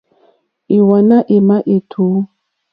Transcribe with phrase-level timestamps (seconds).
[0.77, 2.05] Ìwàná émá ètǔ.